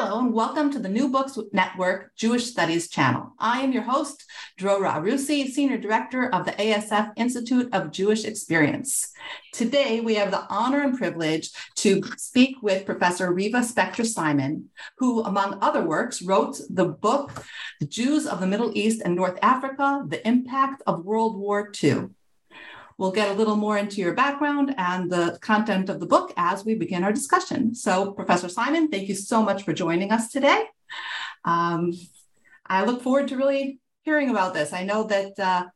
[0.00, 3.32] Hello, and welcome to the New Books Network Jewish Studies channel.
[3.40, 4.24] I am your host,
[4.56, 9.10] Drora Arussy, Senior Director of the ASF Institute of Jewish Experience.
[9.52, 15.24] Today, we have the honor and privilege to speak with Professor Reeva Spector Simon, who,
[15.24, 17.32] among other works, wrote the book,
[17.80, 22.10] The Jews of the Middle East and North Africa The Impact of World War II.
[22.98, 26.64] We'll get a little more into your background and the content of the book as
[26.64, 27.72] we begin our discussion.
[27.76, 30.64] So, Professor Simon, thank you so much for joining us today.
[31.44, 31.92] Um,
[32.66, 34.72] I look forward to really hearing about this.
[34.72, 35.66] I know that uh,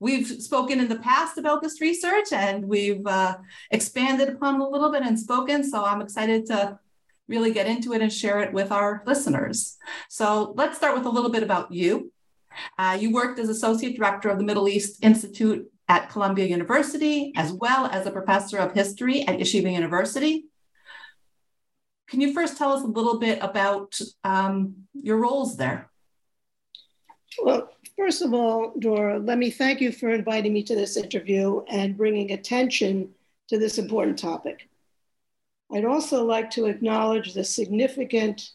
[0.00, 3.36] we've spoken in the past about this research and we've uh,
[3.70, 5.62] expanded upon it a little bit and spoken.
[5.62, 6.80] So, I'm excited to
[7.28, 9.76] really get into it and share it with our listeners.
[10.08, 12.10] So, let's start with a little bit about you.
[12.76, 17.52] Uh, you worked as Associate Director of the Middle East Institute at Columbia University, as
[17.52, 20.46] well as a professor of history at Yeshiva University.
[22.08, 25.90] Can you first tell us a little bit about um, your roles there?
[27.42, 31.60] Well, first of all, Dora, let me thank you for inviting me to this interview
[31.68, 33.10] and bringing attention
[33.48, 34.70] to this important topic.
[35.74, 38.52] I'd also like to acknowledge the significant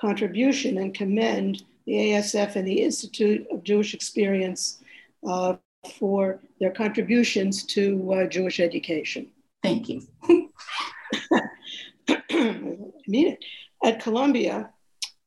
[0.00, 4.78] contribution and commend the ASF and the Institute of Jewish Experience
[5.26, 5.56] uh,
[5.98, 9.28] for their contributions to uh, Jewish education.
[9.62, 10.02] Thank you.
[12.08, 13.44] I mean it.
[13.82, 14.70] At Columbia,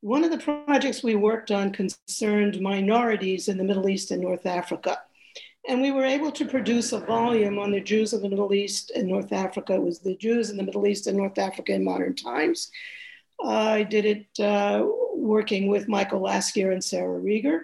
[0.01, 4.45] one of the projects we worked on concerned minorities in the Middle East and North
[4.45, 4.99] Africa.
[5.67, 8.91] And we were able to produce a volume on the Jews of the Middle East
[8.91, 9.75] and North Africa.
[9.75, 12.69] It was the Jews in the Middle East and North Africa in modern times.
[13.43, 14.85] Uh, I did it uh,
[15.15, 17.61] working with Michael Laskier and Sara Reguer.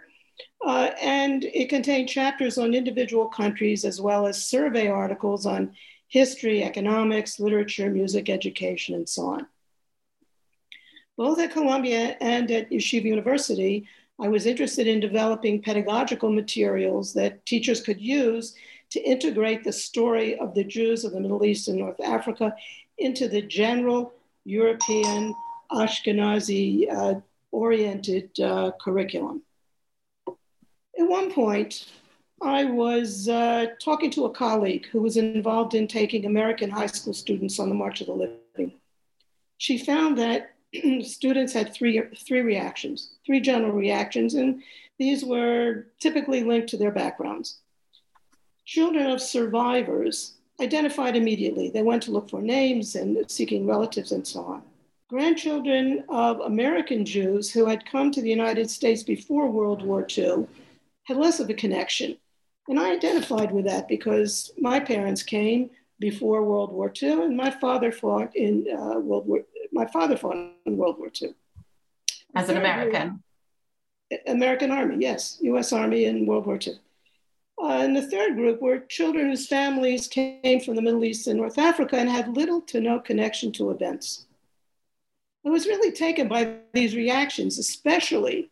[0.66, 5.74] Uh, and it contained chapters on individual countries as well as survey articles on
[6.08, 9.48] history, economics, literature, music, education, and so on.
[11.18, 13.88] Both at Columbia and at Yeshiva University,
[14.20, 18.56] I was interested in developing pedagogical materials that teachers could use
[18.92, 22.54] to integrate the story of the Jews of the Middle East and North Africa
[22.98, 24.14] into the general
[24.46, 25.34] European
[25.72, 27.20] Ashkenazi uh,
[27.52, 29.44] oriented uh, curriculum.
[31.00, 31.86] At one point,
[32.42, 37.14] I was uh, talking to a colleague who was involved in taking American high school
[37.14, 38.74] students on the March of the Living.
[39.58, 40.56] She found that
[41.04, 44.62] students had three, three reactions, three general reactions, and
[44.98, 47.60] these were typically linked to their backgrounds.
[48.66, 51.70] Children of survivors identified immediately.
[51.70, 54.64] They went to look for names and seeking relatives and so on.
[55.08, 60.46] Grandchildren of American Jews who had come to the United States before World War II
[61.10, 62.18] had less of a connection.
[62.68, 67.50] And I identified with that because my parents came before World War II, and my
[67.50, 69.40] father fought in uh, World War.
[69.74, 71.34] My father fought in World War II.
[72.36, 73.24] As an American.
[74.28, 75.74] American Army, yes, U.S.
[75.74, 76.74] Army in World War II.
[77.62, 81.38] Uh, and the third group were children whose families came from the Middle East and
[81.38, 84.26] North Africa and had little to no connection to events.
[85.46, 88.50] I was really taken by these reactions, especially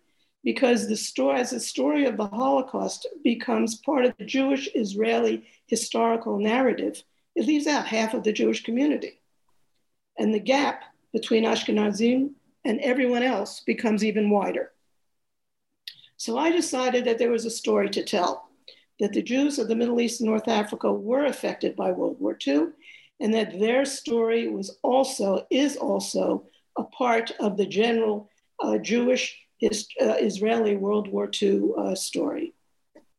[0.48, 5.46] because the story, as the story of the Holocaust becomes part of the Jewish Israeli
[5.66, 7.04] historical narrative,
[7.36, 9.20] it leaves out half of the Jewish community.
[10.18, 12.30] And the gap between Ashkenazim
[12.64, 14.72] and everyone else becomes even wider.
[16.16, 18.48] So I decided that there was a story to tell,
[19.02, 22.38] that the Jews of the Middle East and North Africa were affected by World War
[22.48, 22.68] II,
[23.20, 26.46] and that their story was also, is also
[26.78, 28.30] a part of the general
[28.62, 32.54] uh, Jewish his, uh, Israeli World War II uh, story.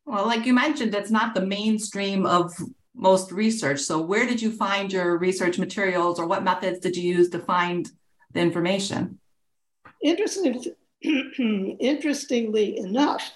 [0.07, 2.53] Well, like you mentioned, it's not the mainstream of
[2.95, 3.81] most research.
[3.81, 7.39] So, where did you find your research materials, or what methods did you use to
[7.39, 7.89] find
[8.33, 9.19] the information?
[10.03, 10.75] Interestingly,
[11.81, 13.31] interestingly enough,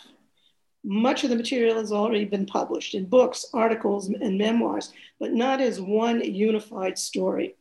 [0.84, 5.60] much of the material has already been published in books, articles, and memoirs, but not
[5.60, 7.54] as one unified story.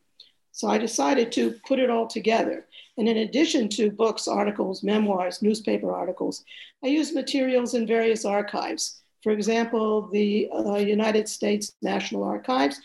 [0.51, 2.65] So I decided to put it all together.
[2.97, 6.43] And in addition to books, articles, memoirs, newspaper articles,
[6.83, 9.01] I used materials in various archives.
[9.23, 12.79] For example, the uh, United States National Archives,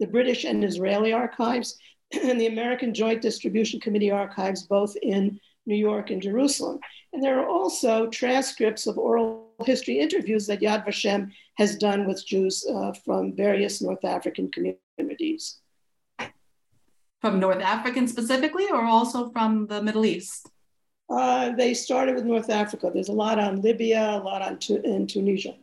[0.00, 1.78] the British and Israeli archives,
[2.12, 6.80] and the American Joint Distribution Committee archives, both in New York and Jerusalem.
[7.12, 12.26] And there are also transcripts of oral history interviews that Yad Vashem has done with
[12.26, 15.58] Jews uh, from various North African communities.
[17.20, 20.48] From North African specifically, or also from the Middle East?
[21.10, 22.90] Uh, they started with North Africa.
[22.92, 25.54] There's a lot on Libya, a lot on tu- in Tunisia.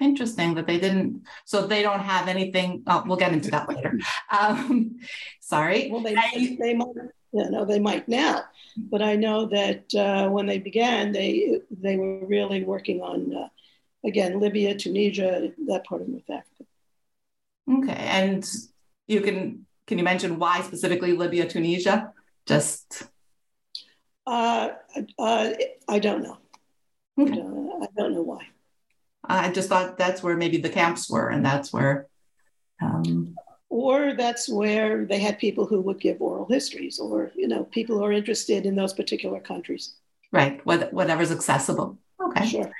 [0.00, 1.22] Interesting that they didn't.
[1.44, 2.82] So they don't have anything.
[2.86, 3.98] Oh, we'll get into that later.
[4.36, 4.98] Um,
[5.40, 5.90] sorry.
[5.90, 6.88] Well, they, I, they might.
[7.32, 8.44] Yeah, no, they might now,
[8.76, 13.48] but I know that uh, when they began, they they were really working on uh,
[14.04, 16.64] again Libya, Tunisia, that part of North Africa.
[17.68, 18.48] Okay, and
[19.08, 22.12] you can can you mention why specifically Libya, Tunisia?
[22.46, 23.04] Just
[24.26, 24.70] uh,
[25.18, 25.50] uh,
[25.88, 26.38] I don't know.
[27.18, 27.32] Okay.
[27.32, 28.46] I, don't, I don't know why.
[29.24, 32.08] I just thought that's where maybe the camps were, and that's where.
[32.82, 33.34] Um,
[33.70, 37.98] or that's where they had people who would give oral histories, or you know, people
[37.98, 39.94] who are interested in those particular countries.
[40.32, 41.98] Right, whatever's accessible.
[42.22, 42.46] Okay.
[42.46, 42.72] Sure.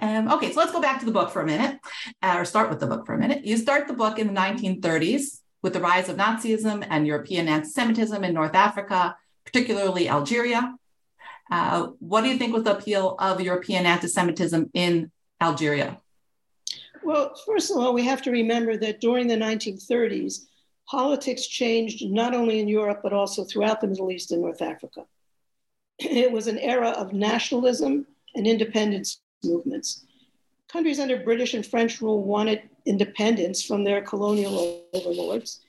[0.00, 1.78] Um, okay, so let's go back to the book for a minute,
[2.22, 3.44] uh, or start with the book for a minute.
[3.44, 8.22] You start the book in the 1930s with the rise of Nazism and European anti-Semitism
[8.24, 10.74] in North Africa, particularly Algeria.
[11.50, 15.10] Uh, what do you think was the appeal of European anti-Semitism in
[15.40, 15.98] Algeria?
[17.02, 20.46] Well, first of all, we have to remember that during the 1930s,
[20.88, 25.04] politics changed not only in Europe, but also throughout the Middle East and North Africa.
[25.98, 30.04] It was an era of nationalism and independence movements.
[30.72, 35.60] Countries under British and French rule wanted independence from their colonial overlords.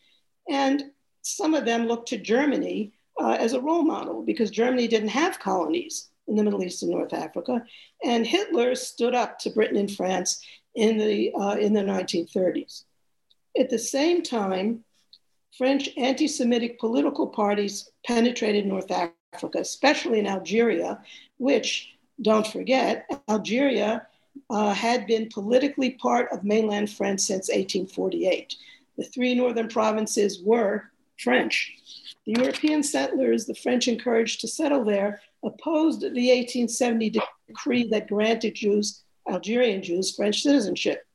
[0.48, 0.92] And
[1.24, 5.39] some of them looked to Germany uh, as a role model because Germany didn't have
[5.39, 7.63] colonies in the Middle East and North Africa.
[8.03, 10.45] And Hitler stood up to Britain and France
[10.75, 12.83] in the, uh, in the 1930s.
[13.59, 14.83] At the same time,
[15.57, 21.01] French anti Semitic political parties penetrated North Africa, especially in Algeria,
[21.38, 24.07] which, don't forget, Algeria
[24.50, 28.56] uh, had been politically part of mainland France since 1848.
[28.98, 31.74] The three northern provinces were French.
[32.25, 38.56] The European settlers the French encouraged to settle there opposed the 1870 decree that granted
[38.56, 41.06] Jews, Algerian Jews, French citizenship.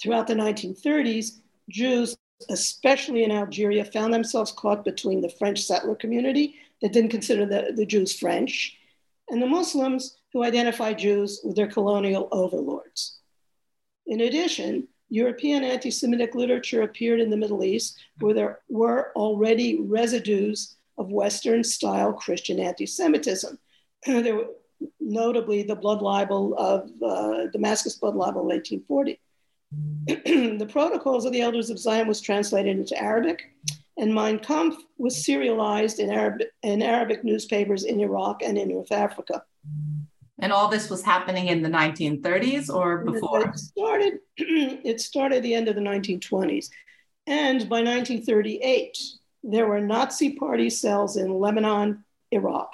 [0.00, 2.16] Throughout the 1930s, Jews,
[2.48, 7.72] especially in Algeria, found themselves caught between the French settler community that didn't consider the,
[7.74, 8.76] the Jews French
[9.28, 13.18] and the Muslims who identified Jews with their colonial overlords.
[14.06, 19.80] In addition, European anti Semitic literature appeared in the Middle East where there were already
[19.80, 23.58] residues of Western style Christian anti Semitism.
[24.06, 24.48] there were
[25.00, 29.20] notably the blood libel of uh, Damascus blood libel in 1840.
[30.58, 33.50] the Protocols of the Elders of Zion was translated into Arabic,
[33.98, 38.92] and Mein Kampf was serialized in, Arab- in Arabic newspapers in Iraq and in North
[38.92, 39.42] Africa.
[40.40, 43.48] And all this was happening in the 1930s or before?
[43.48, 46.68] It started, it started at the end of the 1920s.
[47.26, 48.96] And by 1938,
[49.42, 52.72] there were Nazi party cells in Lebanon, Iraq,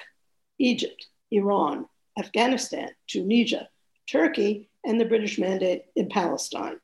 [0.58, 1.86] Egypt, Iran,
[2.18, 3.68] Afghanistan, Tunisia,
[4.10, 6.78] Turkey, and the British Mandate in Palestine.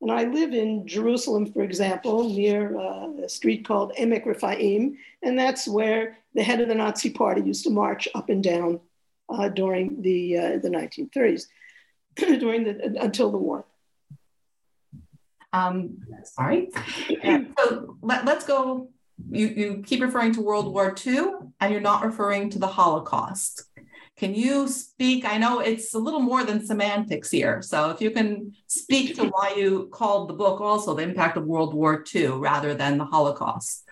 [0.00, 5.38] And I live in Jerusalem, for example, near uh, a street called Emek Rephaim, and
[5.38, 8.80] that's where the head of the Nazi party used to march up and down
[9.28, 11.46] uh, during the, uh, the 1930s,
[12.16, 13.64] during the, until the war.
[15.52, 16.70] Um, sorry.
[17.58, 18.90] so let, us go
[19.30, 21.30] you, you keep referring to World War II
[21.60, 23.64] and you're not referring to the Holocaust.
[24.16, 25.24] Can you speak?
[25.24, 27.62] I know it's a little more than semantics here.
[27.62, 31.46] So if you can speak to why you called the book also The Impact of
[31.46, 33.84] World War II rather than the Holocaust.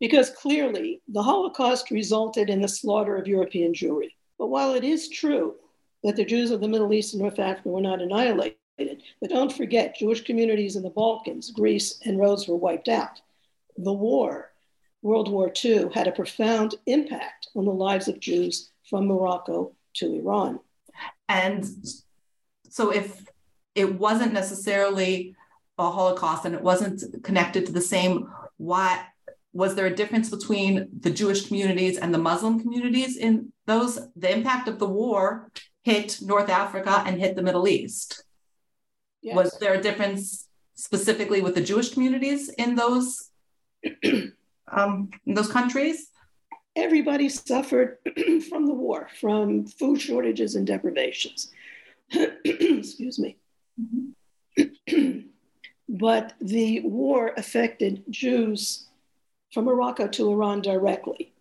[0.00, 4.10] Because clearly the Holocaust resulted in the slaughter of European Jewry.
[4.42, 5.54] But while it is true
[6.02, 8.56] that the Jews of the Middle East and North Africa were not annihilated,
[9.20, 13.20] but don't forget, Jewish communities in the Balkans, Greece, and Rhodes were wiped out.
[13.78, 14.50] The war
[15.00, 20.12] World War II had a profound impact on the lives of Jews from Morocco to
[20.12, 20.58] Iran.
[21.28, 21.64] And
[22.68, 23.24] so, if
[23.76, 25.36] it wasn't necessarily
[25.78, 29.06] a Holocaust and it wasn't connected to the same, why
[29.52, 33.98] was there a difference between the Jewish communities and the Muslim communities in those?
[34.16, 35.50] The impact of the war
[35.82, 38.24] hit North Africa and hit the Middle East.
[39.20, 39.36] Yes.
[39.36, 43.30] Was there a difference specifically with the Jewish communities in those
[44.72, 46.08] um, in those countries?
[46.74, 47.98] Everybody suffered
[48.48, 51.52] from the war, from food shortages and deprivations.
[52.44, 53.36] Excuse me.
[53.80, 55.20] Mm-hmm.
[55.88, 58.88] but the war affected Jews
[59.52, 61.32] from Morocco to Iran directly.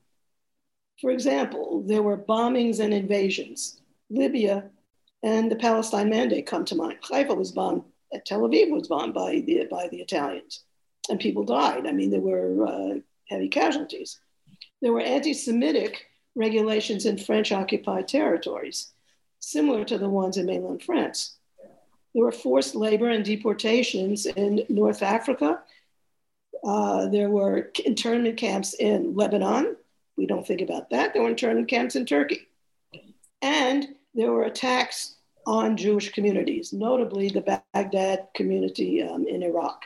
[1.00, 3.82] For example, there were bombings and invasions.
[4.10, 4.70] Libya
[5.24, 6.98] and the Palestine Mandate come to mind.
[7.04, 7.84] Haifa was bombed,
[8.26, 10.64] Tel Aviv was bombed by the, by the Italians,
[11.10, 11.88] and people died.
[11.88, 13.00] I mean, there were uh,
[13.30, 14.20] heavy casualties.
[14.82, 18.92] There were anti Semitic regulations in French occupied territories,
[19.40, 21.38] similar to the ones in mainland France.
[22.14, 25.62] There were forced labor and deportations in North Africa.
[26.64, 29.76] Uh, there were internment camps in Lebanon.
[30.18, 31.14] We don't think about that.
[31.14, 32.48] There were internment camps in Turkey.
[33.42, 35.16] And there were attacks
[35.48, 39.86] on Jewish communities, notably the Baghdad community um, in Iraq.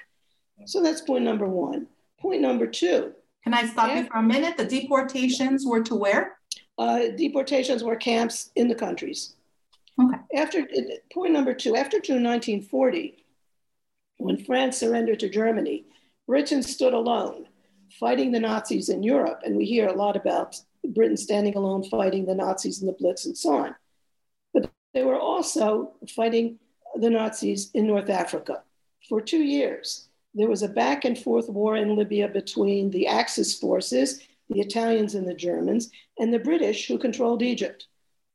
[0.65, 1.87] So that's point number one.
[2.19, 3.13] Point number two.
[3.43, 4.57] Can I stop you for a minute?
[4.57, 6.37] The deportations were to where?
[6.77, 9.35] Uh, deportations were camps in the countries.
[10.01, 10.17] Okay.
[10.35, 10.67] After
[11.13, 13.23] point number two, after June 1940,
[14.17, 15.85] when France surrendered to Germany,
[16.27, 17.47] Britain stood alone,
[17.99, 19.41] fighting the Nazis in Europe.
[19.43, 23.25] And we hear a lot about Britain standing alone, fighting the Nazis in the Blitz
[23.25, 23.75] and so on.
[24.53, 26.59] But they were also fighting
[26.95, 28.63] the Nazis in North Africa
[29.07, 30.07] for two years.
[30.33, 35.15] There was a back and forth war in Libya between the Axis forces, the Italians
[35.15, 37.87] and the Germans, and the British who controlled Egypt.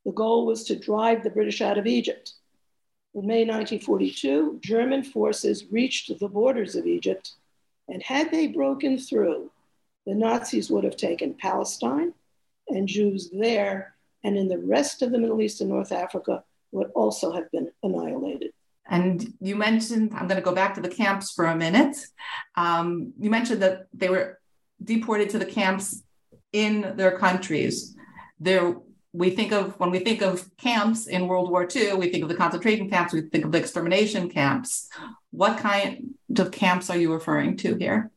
[0.05, 2.33] The goal was to drive the British out of Egypt.
[3.13, 7.33] In May 1942, German forces reached the borders of Egypt,
[7.87, 9.51] and had they broken through,
[10.05, 12.13] the Nazis would have taken Palestine
[12.67, 16.91] and Jews there and in the rest of the Middle East and North Africa would
[16.95, 18.51] also have been annihilated.
[18.89, 21.97] And you mentioned, I'm going to go back to the camps for a minute.
[22.55, 24.39] Um, you mentioned that they were
[24.83, 26.03] deported to the camps
[26.51, 27.95] in their countries.
[28.39, 28.75] There
[29.13, 32.29] we think of when we think of camps in World War II, we think of
[32.29, 34.89] the concentration camps, we think of the extermination camps.
[35.31, 38.11] What kind of camps are you referring to here?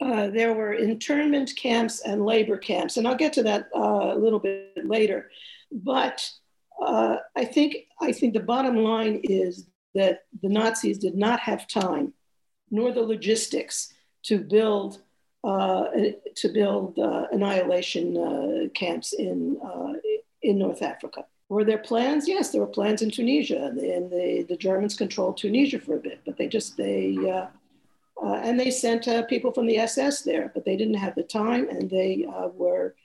[0.00, 4.18] Uh, there were internment camps and labor camps, and I'll get to that uh, a
[4.18, 5.30] little bit later.
[5.70, 6.28] But
[6.84, 11.66] uh, I think I think the bottom line is that the Nazis did not have
[11.66, 12.12] time,
[12.70, 13.92] nor the logistics,
[14.24, 15.00] to build
[15.46, 19.58] to build uh, annihilation uh, camps in,
[20.42, 21.24] in North Africa.
[21.48, 22.26] Were there plans?
[22.26, 26.20] Yes, there were plans in Tunisia, and the, the Germans controlled Tunisia for a bit,
[26.26, 27.46] but they just, they, uh,
[28.20, 31.22] uh, and they sent uh, people from the SS there, but they didn't have the
[31.22, 32.96] time and they were,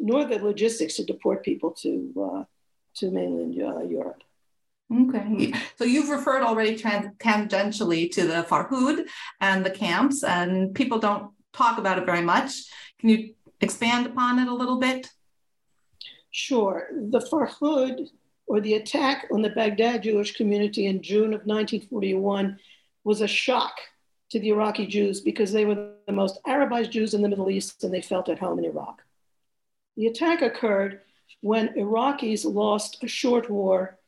[0.00, 2.46] nor the logistics to deport people to,
[2.96, 4.22] to mainland Europe.
[4.92, 5.52] Okay.
[5.76, 9.06] So you've referred already trans- tangentially to the Farhud
[9.40, 12.64] and the camps, and people don't talk about it very much.
[13.00, 15.10] Can you expand upon it a little bit?
[16.30, 16.88] Sure.
[16.92, 18.08] The Farhud,
[18.46, 22.58] or the attack on the Baghdad Jewish community in June of 1941,
[23.04, 23.76] was a shock
[24.30, 27.84] to the Iraqi Jews because they were the most Arabized Jews in the Middle East
[27.84, 29.02] and they felt at home in Iraq.
[29.96, 31.02] The attack occurred
[31.40, 33.98] when Iraqis lost a short war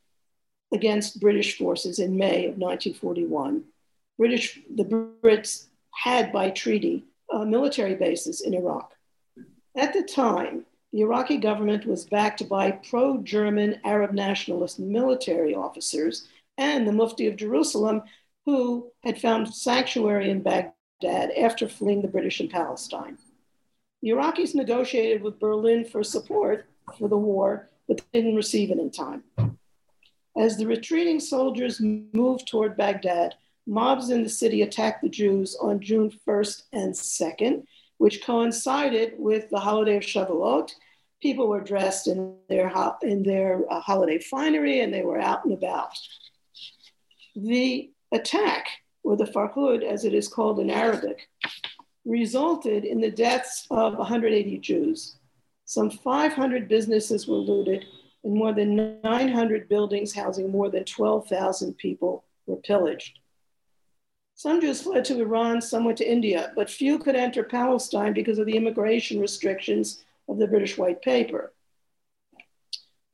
[0.73, 3.63] against British forces in May of 1941.
[4.19, 7.05] British, the Brits had by treaty
[7.37, 8.93] uh, military bases in Iraq.
[9.77, 16.29] At the time, the Iraqi government was backed by pro German Arab nationalist military officers
[16.57, 18.03] and the Mufti of Jerusalem,
[18.47, 23.19] who had found sanctuary in Baghdad after fleeing the British in Palestine.
[24.01, 28.79] The Iraqis negotiated with Berlin for support for the war, but they didn't receive it
[28.79, 29.25] in time.
[30.39, 33.35] As the retreating soldiers moved toward Baghdad,
[33.67, 37.65] mobs in the city attacked the Jews on June 1st and 2nd,
[37.99, 40.71] which coincided with the holiday of Shavuot.
[41.21, 45.55] People were dressed in their, in their uh, holiday finery and they were out and
[45.55, 45.91] about.
[47.35, 48.69] The attack,
[49.03, 51.29] or the Farhud as it is called in Arabic,
[52.05, 55.17] resulted in the deaths of 180 Jews.
[55.65, 57.85] Some 500 businesses were looted,
[58.23, 63.19] and more than 900 buildings housing more than 12,000 people were pillaged.
[64.39, 68.39] Some Jews fled to Iran, some went to India, but few could enter Palestine because
[68.39, 71.55] of the immigration restrictions of the British White Paper.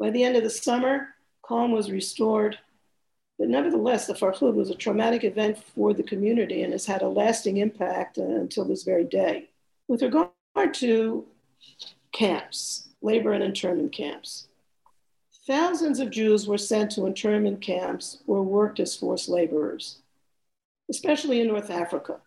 [0.01, 1.11] By the end of the summer,
[1.43, 2.59] calm was restored,
[3.39, 7.09] but nevertheless, the Farhud was a traumatic event for the community and has had a
[7.09, 9.49] lasting impact uh, until this very day.
[9.87, 10.33] With regard
[10.75, 11.25] to
[12.11, 14.49] camps, labor and internment camps,
[15.47, 20.02] thousands of Jews were sent to internment camps or worked as forced laborers
[20.93, 22.21] especially in North Africa.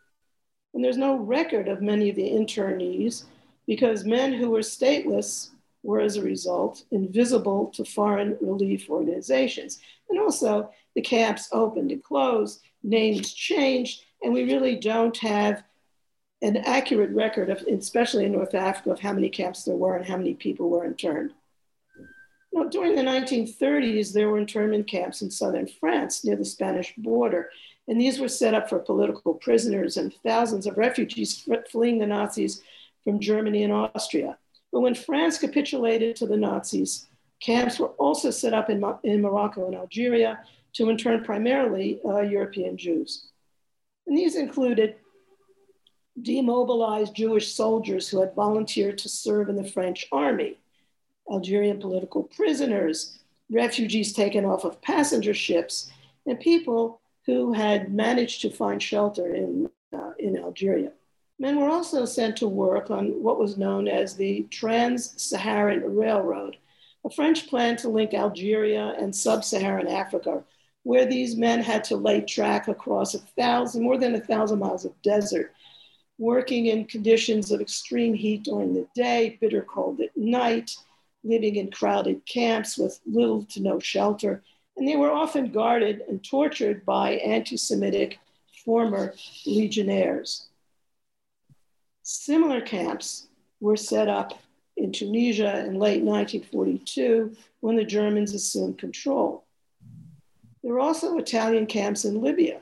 [0.73, 3.25] And there's no record of many of the internees
[3.67, 5.51] because men who were stateless
[5.83, 9.79] were, as a result, invisible to foreign relief organizations.
[10.09, 15.63] And also, the camps opened and closed, names changed, and we really don't have
[16.41, 20.05] an accurate record of, especially in North Africa, of how many camps there were and
[20.05, 21.33] how many people were interned.
[22.51, 27.49] Now, during the 1930s, there were internment camps in southern France near the Spanish border,
[27.87, 32.61] and these were set up for political prisoners and thousands of refugees fleeing the Nazis
[33.03, 34.37] from Germany and Austria.
[34.71, 37.07] But when France capitulated to the Nazis,
[37.39, 40.39] camps were also set up in, in Morocco and Algeria
[40.73, 43.27] to intern primarily uh, European Jews.
[44.07, 44.95] And these included
[46.21, 50.57] demobilized Jewish soldiers who had volunteered to serve in the French army,
[51.31, 55.91] Algerian political prisoners, refugees taken off of passenger ships,
[56.25, 60.91] and people who had managed to find shelter in, uh, in Algeria.
[61.39, 66.57] Men were also sent to work on what was known as the Trans Saharan Railroad,
[67.03, 70.43] a French plan to link Algeria and sub Saharan Africa,
[70.83, 74.85] where these men had to lay track across a thousand, more than a thousand miles
[74.85, 75.53] of desert,
[76.17, 80.71] working in conditions of extreme heat during the day, bitter cold at night,
[81.23, 84.43] living in crowded camps with little to no shelter,
[84.77, 88.19] and they were often guarded and tortured by anti Semitic
[88.63, 89.13] former
[89.45, 90.47] legionnaires.
[92.03, 93.27] Similar camps
[93.59, 94.39] were set up
[94.77, 99.45] in Tunisia in late 1942 when the Germans assumed control.
[100.61, 102.59] There were also Italian camps in Libya.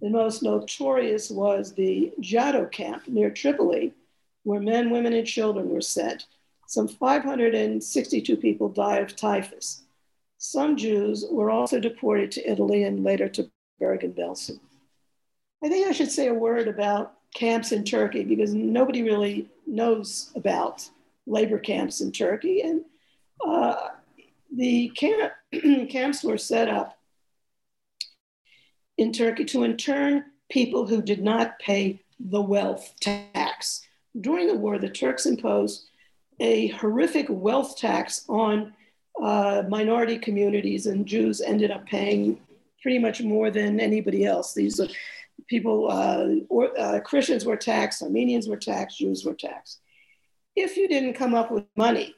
[0.00, 3.94] The most notorious was the Jado camp near Tripoli,
[4.42, 6.26] where men, women, and children were sent.
[6.66, 9.83] Some 562 people died of typhus.
[10.38, 13.50] Some Jews were also deported to Italy and later to
[13.80, 14.58] Bergen-Belsen.
[15.62, 20.30] I think I should say a word about camps in Turkey because nobody really knows
[20.34, 20.88] about
[21.26, 22.60] labor camps in Turkey.
[22.60, 22.84] And
[23.44, 23.88] uh,
[24.54, 25.32] the camp,
[25.90, 26.98] camps were set up
[28.96, 33.82] in Turkey to intern people who did not pay the wealth tax.
[34.20, 35.88] During the war, the Turks imposed
[36.40, 38.72] a horrific wealth tax on
[39.22, 42.40] uh, minority communities, and Jews ended up paying
[42.82, 44.54] pretty much more than anybody else.
[44.54, 44.88] These are
[45.48, 49.80] people, uh, or, uh, Christians were taxed, Armenians were taxed, Jews were taxed.
[50.56, 52.14] If you didn't come up with money,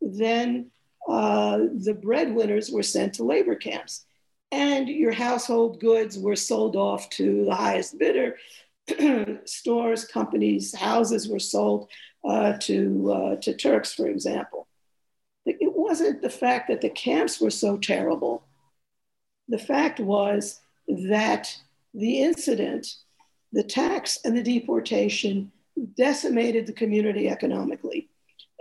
[0.00, 0.70] then
[1.08, 4.04] uh, the breadwinners were sent to labor camps,
[4.52, 8.36] and your household goods were sold off to the highest bidder.
[9.44, 11.90] Stores, companies, houses were sold
[12.24, 14.68] uh, to, uh, to Turks, for example.
[15.84, 18.42] Wasn't the fact that the camps were so terrible.
[19.48, 21.54] The fact was that
[21.92, 22.86] the incident,
[23.52, 25.52] the tax and the deportation
[25.94, 28.08] decimated the community economically.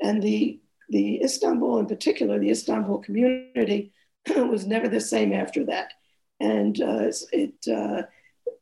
[0.01, 0.59] And the,
[0.89, 3.93] the Istanbul, in particular, the Istanbul community
[4.35, 5.93] was never the same after that.
[6.41, 8.01] And uh, it, uh,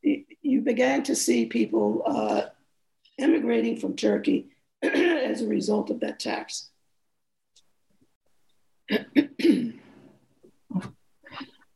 [0.04, 2.43] it, you began to see people uh,
[3.17, 4.52] emigrating from Turkey
[4.84, 6.71] as a result of that tax.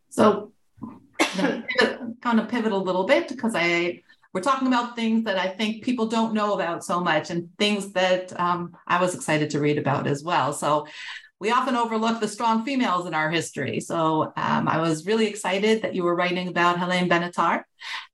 [0.10, 0.52] So
[2.22, 4.02] kind of pivot a little bit because I
[4.34, 7.94] we're talking about things that I think people don't know about so much and things
[7.94, 10.52] that um, I was excited to read about as well.
[10.52, 10.88] So
[11.40, 13.80] we often overlook the strong females in our history.
[13.80, 17.64] So um, I was really excited that you were writing about Helene Benatar.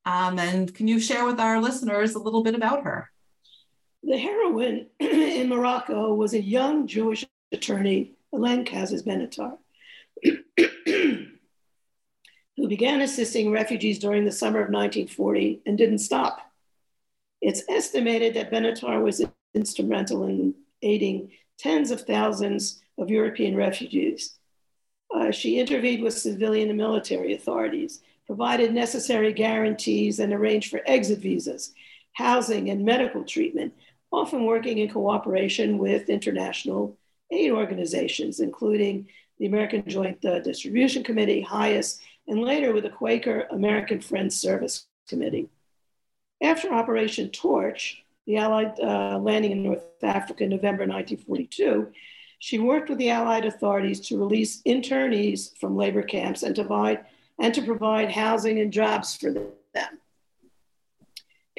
[0.06, 3.10] Um, and can you share with our listeners a little bit about her?
[4.04, 9.58] The heroine in Morocco was a young Jewish attorney, Helene Cazes Benatar,
[12.58, 16.40] who began assisting refugees during the summer of 1940 and didn't stop.
[17.42, 24.38] It's estimated that Benatar was instrumental in aiding tens of thousands of European refugees.
[25.14, 31.20] Uh, she intervened with civilian and military authorities, provided necessary guarantees, and arranged for exit
[31.20, 31.74] visas,
[32.14, 33.74] housing, and medical treatment,
[34.12, 36.98] often working in cooperation with international
[37.32, 39.08] aid organizations, including
[39.40, 44.86] the American Joint uh, Distribution Committee, HIAS, and later with the Quaker American Friends Service
[45.08, 45.50] Committee.
[46.42, 51.92] After Operation Torch, the Allied uh, landing in North Africa in November 1942,
[52.40, 56.58] she worked with the Allied authorities to release internees from labor camps and
[57.40, 60.01] and to provide housing and jobs for them.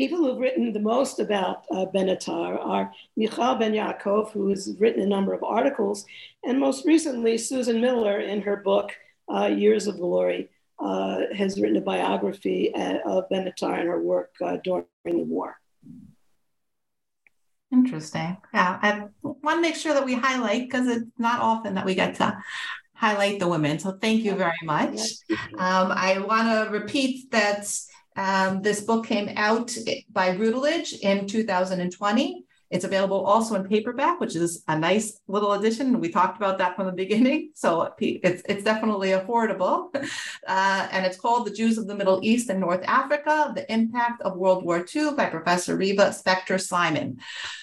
[0.02, 5.00] People who've written the most about uh, Benatar are Michal Ben Yaakov, who has written
[5.00, 6.04] a number of articles,
[6.42, 8.90] and most recently, Susan Miller in her book,
[9.32, 10.48] uh, Years of Glory,
[10.80, 15.60] uh, has written a biography uh, of Benatar and her work uh, during the war.
[17.72, 18.38] Interesting.
[18.52, 21.94] Yeah, I want to make sure that we highlight because it's not often that we
[21.94, 22.36] get to
[22.94, 23.78] highlight the women.
[23.78, 24.98] So thank you very much.
[25.58, 27.68] Um, I want to repeat that
[28.16, 29.74] Um, this book came out
[30.12, 32.44] by Routledge in 2020.
[32.72, 36.00] It's available also in paperback, which is a nice little addition.
[36.00, 37.50] We talked about that from the beginning.
[37.54, 39.94] So it's, it's definitely affordable.
[40.46, 44.22] Uh, and it's called The Jews of the Middle East and North Africa The Impact
[44.22, 47.18] of World War II by Professor Reeva Spector Simon.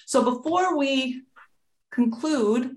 [0.05, 1.23] So before we
[1.89, 2.75] conclude,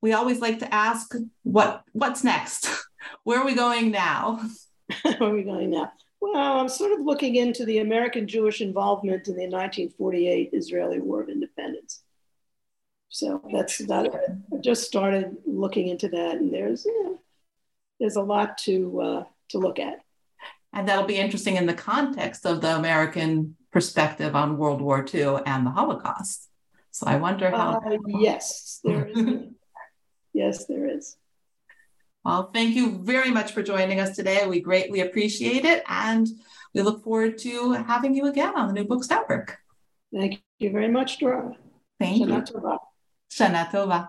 [0.00, 2.68] we always like to ask what what's next?
[3.24, 4.40] Where are we going now?
[5.02, 5.92] Where are we going now?
[6.20, 11.22] Well, I'm sort of looking into the American Jewish involvement in the 1948 Israeli War
[11.22, 12.02] of Independence.
[13.08, 14.14] So that's that.
[14.14, 17.14] I just started looking into that, and there's yeah,
[17.98, 20.00] there's a lot to uh, to look at.
[20.72, 25.38] And that'll be interesting in the context of the American perspective on World War II
[25.44, 26.48] and the Holocaust.
[26.92, 27.80] So I wonder how.
[27.84, 29.26] Uh, yes, there is.
[30.32, 31.16] yes, there is.
[32.24, 34.46] Well, thank you very much for joining us today.
[34.46, 35.82] We greatly appreciate it.
[35.88, 36.28] And
[36.74, 39.58] we look forward to having you again on the New Books Network.
[40.14, 41.56] Thank you very much, Dora.
[41.98, 42.54] Thank Shana you.
[42.54, 42.78] Tova.
[43.32, 44.08] Shana Tova.